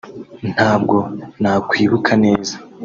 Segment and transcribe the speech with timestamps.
[0.53, 0.97] Ntabwo
[1.41, 2.53] nakwibuka neza